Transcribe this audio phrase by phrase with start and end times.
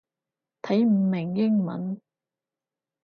[0.63, 2.01] 睇唔明英文